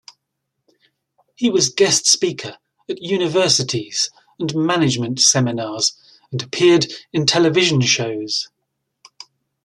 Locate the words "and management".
4.39-5.19